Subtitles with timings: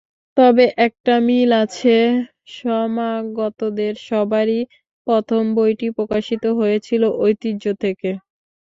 [0.37, 1.95] তবে একটা মিল আছে,
[2.55, 4.59] সমাগতদের সবারই
[5.07, 8.09] প্রথম বইটি প্রকাশিত হয়েছিল ঐতিহ্য থেকে।